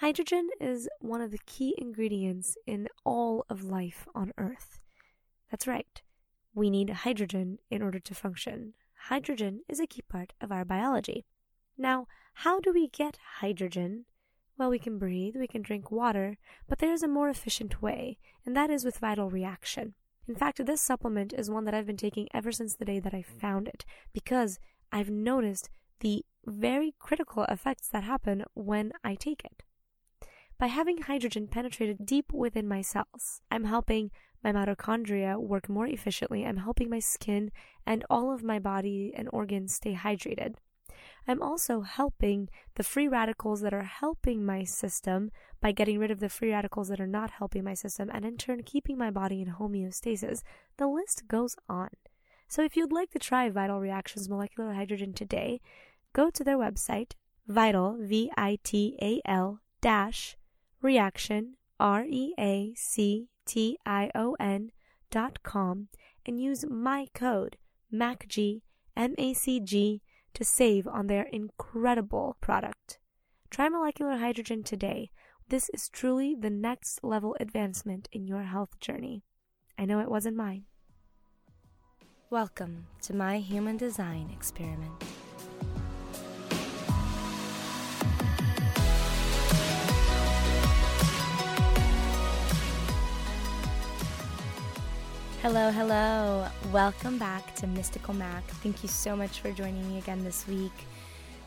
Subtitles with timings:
[0.00, 4.78] Hydrogen is one of the key ingredients in all of life on Earth.
[5.50, 6.02] That's right.
[6.54, 8.74] We need hydrogen in order to function.
[9.08, 11.24] Hydrogen is a key part of our biology.
[11.76, 14.04] Now, how do we get hydrogen?
[14.56, 16.38] Well, we can breathe, we can drink water,
[16.68, 19.94] but there is a more efficient way, and that is with vital reaction.
[20.28, 23.14] In fact, this supplement is one that I've been taking ever since the day that
[23.14, 24.60] I found it, because
[24.92, 25.68] I've noticed
[25.98, 29.64] the very critical effects that happen when I take it.
[30.58, 34.10] By having hydrogen penetrated deep within my cells, I'm helping
[34.42, 36.44] my mitochondria work more efficiently.
[36.44, 37.52] I'm helping my skin
[37.86, 40.56] and all of my body and organs stay hydrated.
[41.28, 45.30] I'm also helping the free radicals that are helping my system
[45.60, 48.36] by getting rid of the free radicals that are not helping my system, and in
[48.36, 50.42] turn, keeping my body in homeostasis.
[50.76, 51.90] The list goes on.
[52.48, 55.60] So, if you'd like to try Vital Reactions Molecular Hydrogen today,
[56.12, 57.12] go to their website,
[57.46, 60.36] vital, V I T A L dash
[60.82, 64.70] reaction, R E A C T I O N
[65.10, 65.88] dot com,
[66.26, 67.56] and use my code
[67.92, 68.62] MACG,
[68.96, 70.02] M A C G,
[70.34, 72.98] to save on their incredible product.
[73.50, 75.10] Try molecular hydrogen today.
[75.48, 79.24] This is truly the next level advancement in your health journey.
[79.78, 80.64] I know it wasn't mine.
[82.28, 84.92] Welcome to my human design experiment.
[95.50, 96.46] Hello, hello.
[96.72, 98.44] Welcome back to Mystical Mac.
[98.62, 100.74] Thank you so much for joining me again this week.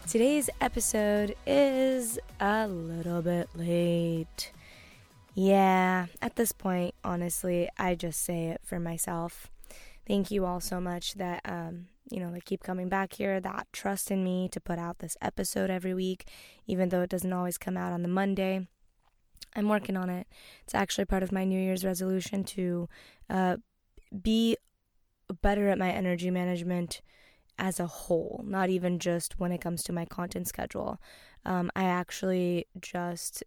[0.09, 4.53] Today's episode is a little bit late.
[5.35, 9.51] Yeah, at this point, honestly, I just say it for myself.
[10.07, 13.67] Thank you all so much that um, you know, that keep coming back here, that
[13.71, 16.27] trust in me to put out this episode every week,
[16.65, 18.65] even though it doesn't always come out on the Monday.
[19.55, 20.25] I'm working on it.
[20.63, 22.89] It's actually part of my New Year's resolution to
[23.29, 23.57] uh,
[24.19, 24.57] be
[25.41, 27.01] better at my energy management
[27.57, 30.99] as a whole, not even just when it comes to my content schedule.
[31.45, 33.43] Um, I actually just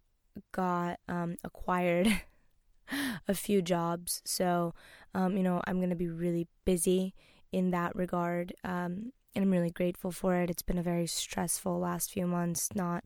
[0.51, 2.21] got um, acquired
[3.27, 4.73] a few jobs, so
[5.13, 7.13] um, you know I'm gonna be really busy
[7.51, 10.49] in that regard, um, and I'm really grateful for it.
[10.49, 13.03] It's been a very stressful last few months, not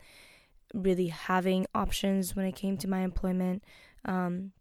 [0.73, 3.63] really having options when it came to my employment.
[4.05, 4.51] Um,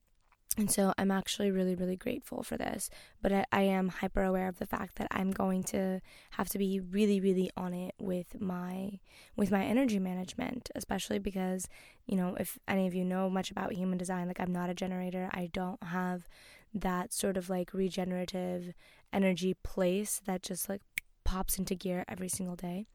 [0.58, 2.91] and so I'm actually really, really grateful for this.
[3.22, 6.00] But I, I, am hyper aware of the fact that I'm going to
[6.32, 8.98] have to be really, really on it with my
[9.36, 11.69] with my energy management, especially because,
[12.06, 14.74] you know, if any of you know much about human design, like I'm not a
[14.74, 15.30] generator.
[15.32, 16.28] I don't have
[16.75, 18.75] that sort of like regenerative
[19.12, 20.82] energy place that just like
[21.22, 22.86] pops into gear every single day.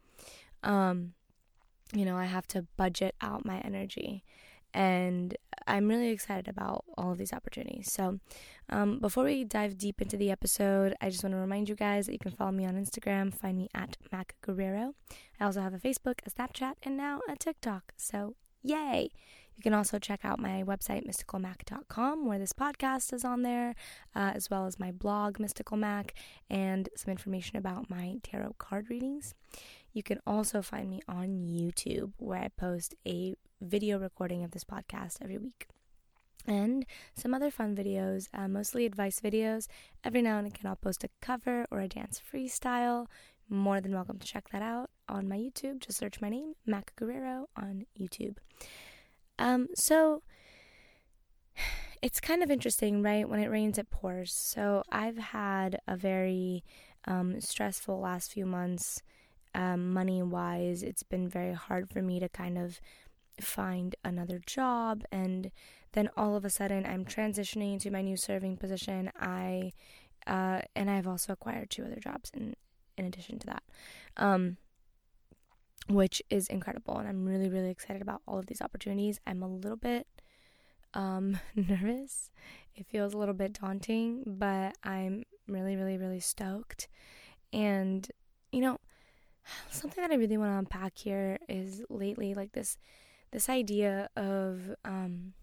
[0.64, 1.14] Um,
[1.94, 4.26] you know, I have to budget out my energy
[4.74, 5.38] and
[5.68, 7.92] I'm really excited about all of these opportunities.
[7.92, 8.20] So,
[8.70, 12.06] um, before we dive deep into the episode, I just want to remind you guys
[12.06, 14.96] that you can follow me on Instagram, find me at Mac Guerrero.
[15.40, 17.94] I also have a Facebook, a Snapchat, and now a TikTok.
[17.98, 19.10] So, yay!
[19.56, 23.76] You can also check out my website, mysticalmac.com, where this podcast is on there,
[24.16, 26.16] uh, as well as my blog, Mystical Mac,
[26.50, 29.36] and some information about my tarot card readings.
[29.94, 34.64] You can also find me on YouTube, where I post a video recording of this
[34.64, 35.68] podcast every week.
[36.46, 36.86] And
[37.16, 39.68] some other fun videos, uh, mostly advice videos.
[40.04, 43.08] Every now and again, I'll post a cover or a dance freestyle.
[43.50, 45.80] More than welcome to check that out on my YouTube.
[45.80, 48.38] Just search my name, Mac Guerrero, on YouTube.
[49.40, 50.24] Um, so
[52.02, 53.28] it's kind of interesting, right?
[53.28, 54.34] When it rains, it pours.
[54.34, 56.64] So I've had a very
[57.06, 59.02] um, stressful last few months,
[59.56, 60.84] um, money wise.
[60.84, 62.82] It's been very hard for me to kind of
[63.42, 65.52] find another job and
[65.94, 69.12] then all of a sudden I'm transitioning into my new serving position.
[69.20, 69.72] I
[70.26, 72.56] uh, and I've also acquired two other jobs in
[72.98, 73.64] in addition to that.
[74.18, 74.58] Um,
[75.90, 79.20] which is incredible and I'm really really excited about all of these opportunities.
[79.28, 80.08] I'm a little bit
[80.94, 82.32] um, nervous.
[82.76, 86.88] It feels a little bit daunting, but I'm really really really stoked.
[87.52, 88.08] And
[88.52, 88.80] you know,
[89.70, 92.78] something that I really want to unpack here is lately like this
[93.34, 95.34] this idea of um,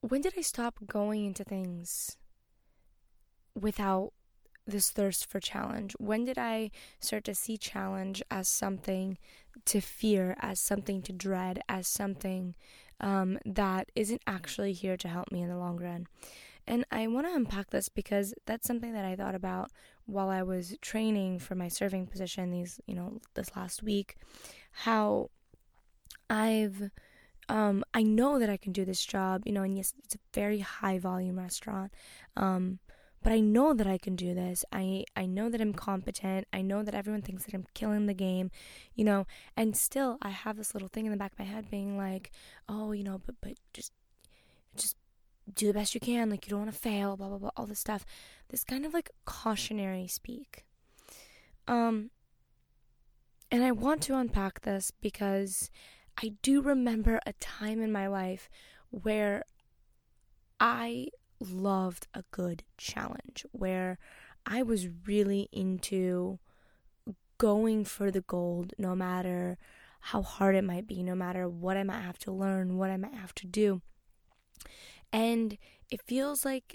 [0.00, 2.16] when did I stop going into things
[3.54, 4.12] without
[4.66, 5.94] this thirst for challenge?
[5.98, 9.18] When did I start to see challenge as something
[9.66, 12.54] to fear, as something to dread, as something
[13.00, 16.06] um, that isn't actually here to help me in the long run?
[16.66, 19.70] And I want to unpack this because that's something that I thought about
[20.06, 24.16] while I was training for my serving position these, you know, this last week.
[24.72, 25.30] How
[26.28, 26.90] I've
[27.48, 30.18] um, I know that I can do this job, you know, and yes, it's a
[30.34, 31.92] very high volume restaurant.
[32.36, 32.80] Um,
[33.22, 34.64] but I know that I can do this.
[34.72, 36.46] I I know that I'm competent.
[36.52, 38.50] I know that everyone thinks that I'm killing the game,
[38.94, 39.26] you know,
[39.56, 42.30] and still I have this little thing in the back of my head being like,
[42.68, 43.92] "Oh, you know, but but just
[44.76, 44.96] just
[45.52, 46.30] do the best you can.
[46.30, 48.04] Like you don't want to fail, blah blah blah, all this stuff."
[48.48, 50.64] This kind of like cautionary speak.
[51.66, 52.10] Um
[53.50, 55.70] and I want to unpack this because
[56.22, 58.48] I do remember a time in my life
[58.90, 59.44] where
[60.58, 61.08] I
[61.40, 63.98] loved a good challenge, where
[64.46, 66.38] I was really into
[67.38, 69.58] going for the gold no matter
[70.00, 72.96] how hard it might be, no matter what I might have to learn, what I
[72.96, 73.82] might have to do.
[75.12, 75.58] And
[75.90, 76.74] it feels like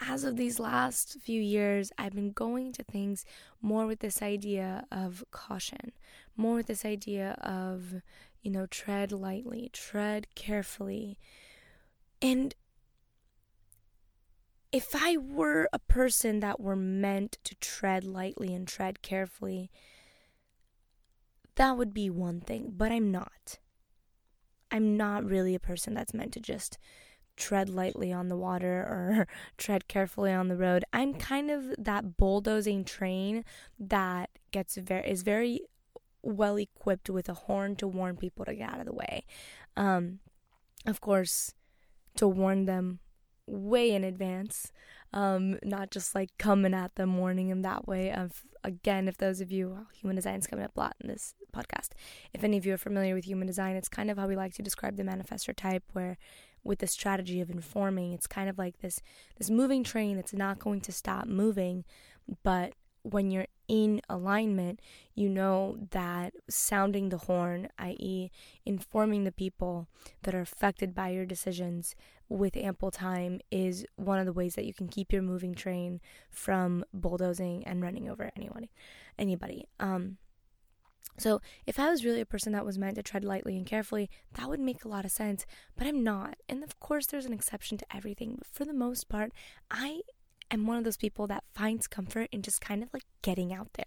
[0.00, 3.24] as of these last few years, I've been going to things
[3.60, 5.92] more with this idea of caution,
[6.36, 8.02] more with this idea of,
[8.42, 11.18] you know, tread lightly, tread carefully.
[12.22, 12.54] And
[14.72, 19.70] if I were a person that were meant to tread lightly and tread carefully,
[21.56, 23.58] that would be one thing, but I'm not.
[24.70, 26.78] I'm not really a person that's meant to just
[27.36, 30.84] tread lightly on the water or tread carefully on the road.
[30.92, 33.44] I'm kind of that bulldozing train
[33.78, 35.60] that gets very is very
[36.22, 39.24] well equipped with a horn to warn people to get out of the way.
[39.76, 40.18] Um,
[40.86, 41.54] of course,
[42.16, 43.00] to warn them
[43.46, 44.72] way in advance,
[45.12, 48.10] um, not just like coming at them, warning them that way.
[48.12, 51.34] Of again, if those of you human design is coming up a lot in this
[51.54, 51.90] podcast,
[52.34, 54.54] if any of you are familiar with human design, it's kind of how we like
[54.54, 56.18] to describe the manifestor type, where
[56.66, 58.12] with the strategy of informing.
[58.12, 59.00] It's kind of like this
[59.38, 61.84] this moving train that's not going to stop moving,
[62.42, 64.80] but when you're in alignment,
[65.14, 68.30] you know that sounding the horn, i.e.,
[68.64, 69.88] informing the people
[70.22, 71.94] that are affected by your decisions
[72.28, 76.00] with ample time, is one of the ways that you can keep your moving train
[76.30, 78.68] from bulldozing and running over anyone,
[79.18, 79.66] anybody.
[79.78, 80.16] Um,
[81.18, 84.10] so, if I was really a person that was meant to tread lightly and carefully,
[84.34, 86.36] that would make a lot of sense, but I'm not.
[86.48, 89.32] And of course, there's an exception to everything, but for the most part,
[89.70, 90.02] I
[90.50, 93.72] am one of those people that finds comfort in just kind of like getting out
[93.74, 93.86] there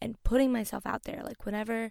[0.00, 1.20] and putting myself out there.
[1.24, 1.90] Like, whenever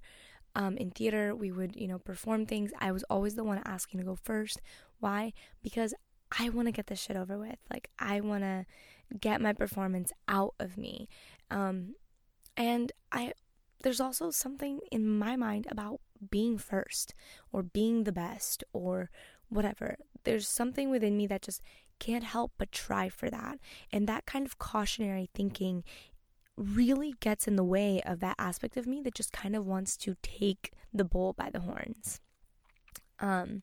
[0.55, 3.99] um, in theater we would, you know, perform things, I was always the one asking
[3.99, 4.61] to go first.
[4.99, 5.33] Why?
[5.61, 5.93] Because
[6.39, 7.57] I want to get this shit over with.
[7.69, 8.65] Like, I want to
[9.19, 11.09] get my performance out of me.
[11.51, 11.95] Um,
[12.55, 13.33] and I
[13.83, 17.13] there's also something in my mind about being first
[17.51, 19.09] or being the best or
[19.49, 19.97] whatever.
[20.23, 21.61] There's something within me that just
[21.99, 23.59] can't help but try for that.
[23.91, 25.83] And that kind of cautionary thinking
[26.55, 29.95] really gets in the way of that aspect of me that just kind of wants
[29.97, 32.19] to take the bull by the horns.
[33.19, 33.61] Um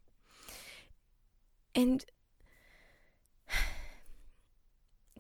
[1.75, 2.05] and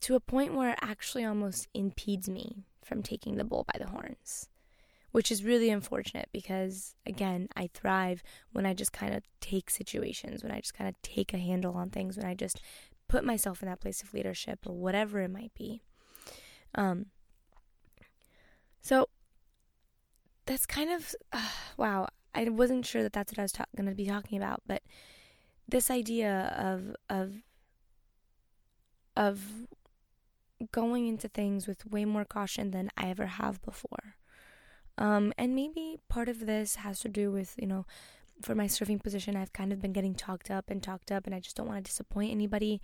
[0.00, 3.90] to a point where it actually almost impedes me from taking the bull by the
[3.90, 4.48] horns
[5.14, 8.20] which is really unfortunate because, again, I thrive
[8.50, 11.76] when I just kind of take situations, when I just kind of take a handle
[11.76, 12.60] on things, when I just
[13.06, 15.82] put myself in that place of leadership or whatever it might be.
[16.74, 17.06] Um,
[18.82, 19.08] so
[20.46, 23.88] that's kind of, uh, wow, I wasn't sure that that's what I was ta- going
[23.88, 24.82] to be talking about, but
[25.68, 27.36] this idea of, of,
[29.16, 29.68] of
[30.72, 34.16] going into things with way more caution than I ever have before.
[34.96, 37.86] Um, and maybe part of this has to do with, you know,
[38.42, 41.34] for my serving position, I've kind of been getting talked up and talked up, and
[41.34, 42.80] I just don't want to disappoint anybody.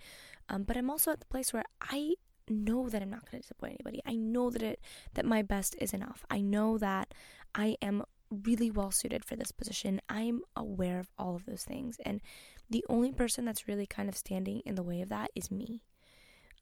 [0.49, 2.15] Um, but I'm also at the place where I
[2.49, 4.01] know that I'm not going to disappoint anybody.
[4.05, 4.79] I know that it
[5.13, 6.25] that my best is enough.
[6.29, 7.13] I know that
[7.55, 10.01] I am really well suited for this position.
[10.09, 12.21] I'm aware of all of those things, and
[12.69, 15.81] the only person that's really kind of standing in the way of that is me.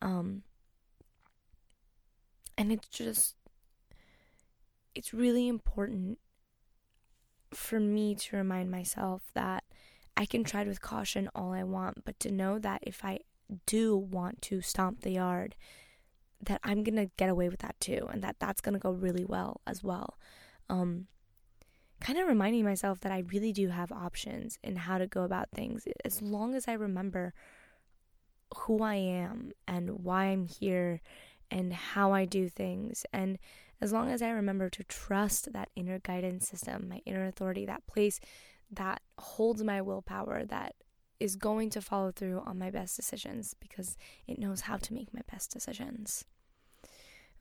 [0.01, 0.43] Um,
[2.57, 3.35] and it's just
[4.95, 6.19] it's really important
[7.53, 9.63] for me to remind myself that
[10.15, 13.19] I can tread with caution all I want, but to know that if I
[13.65, 15.55] do want to stomp the yard,
[16.41, 19.61] that I'm gonna get away with that too, and that that's gonna go really well
[19.65, 20.17] as well.
[20.69, 21.07] Um,
[21.99, 25.49] kind of reminding myself that I really do have options in how to go about
[25.51, 27.33] things as long as I remember
[28.55, 31.01] who I am and why I'm here
[31.51, 33.37] and how I do things and
[33.81, 37.87] as long as I remember to trust that inner guidance system, my inner authority, that
[37.87, 38.19] place
[38.71, 40.75] that holds my willpower, that
[41.19, 45.13] is going to follow through on my best decisions because it knows how to make
[45.13, 46.25] my best decisions.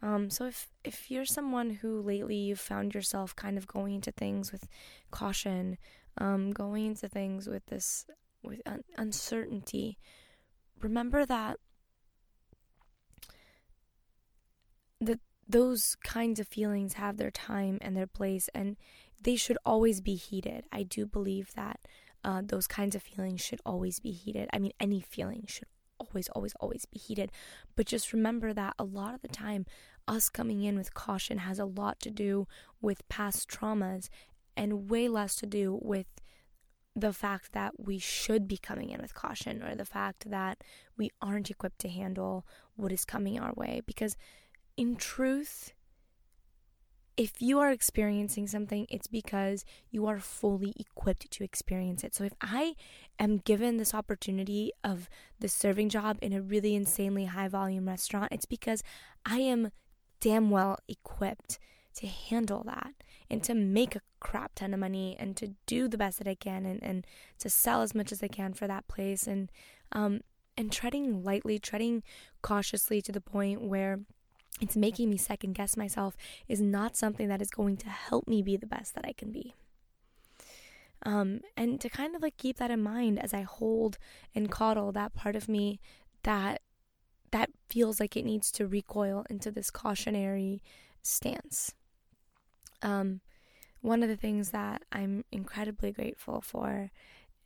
[0.01, 4.13] Um, so if if you're someone who lately you've found yourself kind of going into
[4.13, 4.69] things with
[5.11, 5.77] caution,
[6.19, 8.07] um, going into things with this
[8.45, 9.99] with un- uncertainty,
[10.81, 11.59] remember that
[15.01, 15.19] that
[15.49, 18.77] those kinds of feelings have their time and their place, and
[19.23, 20.65] they should always be heeded.
[20.71, 21.81] I do believe that
[22.25, 24.49] uh, those kinds of feelings should always be heeded.
[24.53, 27.33] I mean, any feeling should always, always, always be heeded.
[27.77, 29.67] But just remember that a lot of the time,
[30.07, 32.47] us coming in with caution has a lot to do
[32.81, 34.09] with past traumas
[34.57, 36.07] and way less to do with
[36.97, 40.65] the fact that we should be coming in with caution or the fact that
[40.97, 43.81] we aren't equipped to handle what is coming our way.
[43.87, 44.17] Because
[44.79, 45.73] in truth,
[47.17, 52.15] if you are experiencing something, it's because you are fully equipped to experience it.
[52.15, 52.77] So if I
[53.19, 58.31] am given this opportunity of the serving job in a really insanely high volume restaurant,
[58.31, 58.85] it's because
[59.27, 59.73] I am
[60.21, 61.59] damn well equipped
[61.97, 62.95] to handle that
[63.29, 66.37] and to make a crap ton of money and to do the best that I
[66.37, 67.05] can and, and
[67.41, 69.51] to sell as much as I can for that place and
[69.91, 70.21] um
[70.57, 72.03] and treading lightly, treading
[72.43, 74.01] cautiously to the point where
[74.61, 76.17] it's making me second guess myself
[76.49, 79.31] is not something that is going to help me be the best that I can
[79.31, 79.55] be.
[81.05, 83.99] Um, and to kind of like keep that in mind as I hold
[84.35, 85.81] and coddle that part of me
[86.25, 86.61] that
[87.31, 90.63] that feels like it needs to recoil into this cautionary
[91.03, 91.75] stance.
[92.83, 93.21] Um,
[93.81, 96.91] one of the things that I'm incredibly grateful for,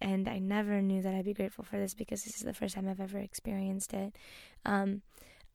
[0.00, 2.74] and I never knew that I'd be grateful for this because this is the first
[2.74, 4.16] time I've ever experienced it,
[4.64, 5.02] um,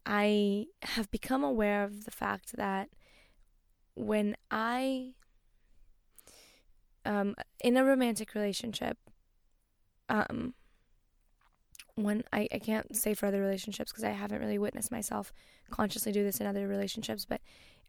[0.05, 2.89] I have become aware of the fact that
[3.95, 5.13] when I,
[7.05, 8.97] um, in a romantic relationship,
[10.09, 10.53] um,
[11.95, 15.33] when I, I can't say for other relationships because I haven't really witnessed myself
[15.71, 17.41] consciously do this in other relationships, but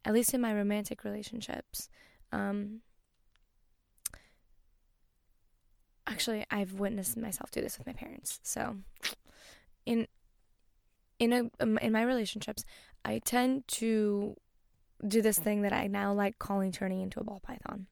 [0.04, 1.88] at least in my romantic relationships,
[2.32, 2.80] um,
[6.06, 8.40] actually I've witnessed myself do this with my parents.
[8.42, 8.78] So,
[9.84, 10.06] in
[11.18, 12.64] in a um, in my relationships,
[13.04, 14.36] I tend to
[15.06, 17.86] do this thing that I now like calling turning into a ball python.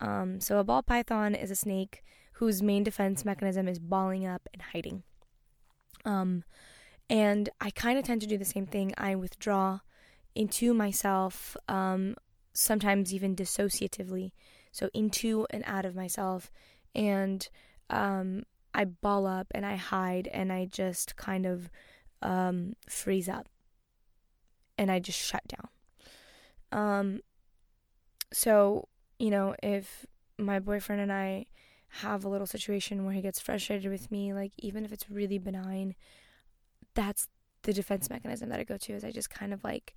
[0.00, 2.02] Um, so a ball python is a snake
[2.34, 5.02] whose main defense mechanism is balling up and hiding.
[6.04, 6.44] Um,
[7.08, 8.92] and I kind of tend to do the same thing.
[8.96, 9.80] I withdraw
[10.34, 12.16] into myself, um,
[12.52, 14.32] sometimes even dissociatively,
[14.72, 16.50] so into and out of myself,
[16.94, 17.48] and
[17.90, 21.70] um, I ball up and I hide and I just kind of
[22.22, 23.48] um, freeze up
[24.78, 25.68] and I just shut down.
[26.72, 27.20] Um,
[28.32, 28.88] so,
[29.18, 30.06] you know, if
[30.38, 31.46] my boyfriend and I
[31.88, 35.38] have a little situation where he gets frustrated with me, like even if it's really
[35.38, 35.94] benign,
[36.94, 37.28] that's
[37.62, 39.94] the defense mechanism that I go to is I just kind of like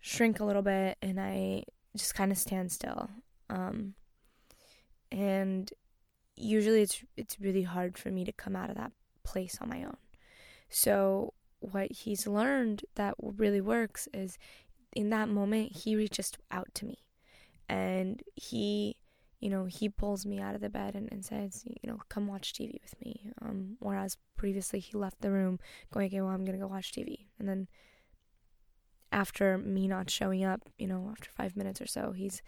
[0.00, 1.64] shrink a little bit and I
[1.96, 3.10] just kind of stand still.
[3.50, 3.94] Um,
[5.12, 5.70] and
[6.36, 9.84] usually it's it's really hard for me to come out of that place on my
[9.84, 9.96] own.
[10.68, 11.34] So
[11.72, 14.38] what he's learned that really works is
[14.94, 16.98] in that moment he reaches out to me.
[17.68, 18.96] And he
[19.40, 22.26] you know he pulls me out of the bed and, and says you know come
[22.26, 23.30] watch tv with me.
[23.42, 25.58] Um, whereas previously he left the room
[25.92, 27.68] going okay well i'm gonna go watch tv and then
[29.12, 32.42] after me not showing up you know after five minutes or so he's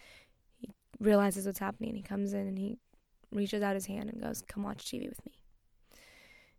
[0.56, 1.94] he realizes what's happening.
[1.94, 2.78] He comes in and he
[3.30, 5.38] reaches out his hand and goes come watch tv with me.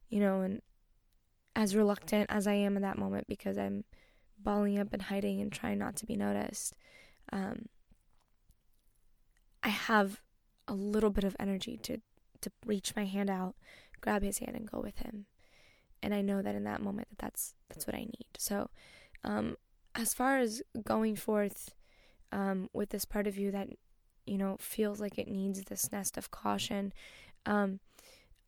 [0.09, 0.61] You know and
[1.57, 3.83] as reluctant as I am in that moment because I'm
[4.37, 6.75] balling up and hiding and trying not to be noticed,
[7.33, 7.65] um,
[9.63, 10.21] I have
[10.67, 11.97] a little bit of energy to
[12.41, 13.55] to reach my hand out,
[13.99, 15.25] grab his hand, and go with him.
[16.03, 18.27] And I know that in that moment that that's that's what I need.
[18.37, 18.69] So,
[19.23, 19.55] um,
[19.95, 21.73] as far as going forth
[22.31, 23.69] um, with this part of you that
[24.27, 26.93] you know feels like it needs this nest of caution,
[27.47, 27.79] um,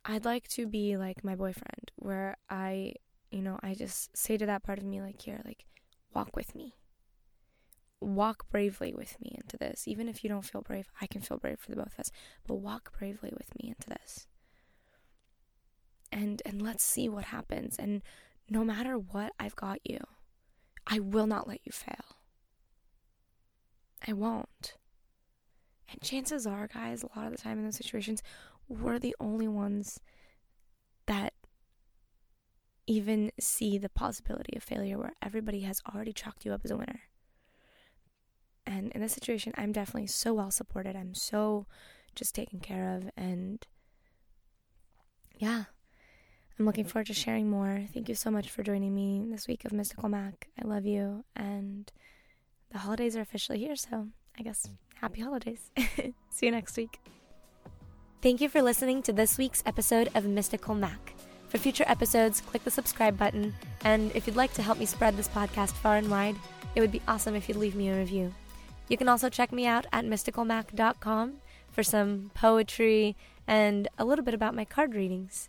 [0.06, 2.94] I'd like to be like my boyfriend, where I,
[3.32, 5.66] you know, I just say to that part of me, like, here, like,
[6.14, 6.76] walk with me.
[8.02, 9.88] Walk bravely with me into this.
[9.88, 12.12] Even if you don't feel brave, I can feel brave for the both of us,
[12.48, 14.26] but walk bravely with me into this.
[16.12, 17.76] And and let's see what happens.
[17.78, 18.02] And
[18.50, 20.00] no matter what, I've got you.
[20.88, 22.16] I will not let you fail.
[24.08, 24.76] I won't.
[25.92, 28.24] And chances are, guys, a lot of the time in those situations,
[28.70, 30.00] we're the only ones
[31.08, 31.34] that
[32.88, 36.78] even see the possibility of failure where everybody has already chalked you up as a
[36.78, 37.02] winner.
[38.66, 40.96] And in this situation, I'm definitely so well supported.
[40.96, 41.66] I'm so
[42.16, 43.10] just taken care of.
[43.18, 43.66] And
[45.38, 45.66] yeah,
[46.58, 47.86] I'm looking forward to sharing more.
[47.94, 50.50] Thank you so much for joining me this week of Mystical Mac.
[50.62, 51.24] I love you.
[51.36, 51.92] And
[52.72, 53.76] the holidays are officially here.
[53.76, 54.08] So
[54.38, 54.76] I guess mm.
[54.96, 55.72] happy holidays.
[56.30, 57.00] See you next week.
[58.22, 61.14] Thank you for listening to this week's episode of Mystical Mac.
[61.48, 65.16] For future episodes, click the subscribe button, and if you'd like to help me spread
[65.16, 66.36] this podcast far and wide,
[66.76, 68.34] it would be awesome if you'd leave me a review.
[68.90, 71.36] You can also check me out at mysticalmac.com
[71.72, 73.16] for some poetry
[73.48, 75.48] and a little bit about my card readings.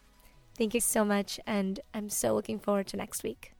[0.56, 3.52] Thank you so much, and I'm so looking forward to next week.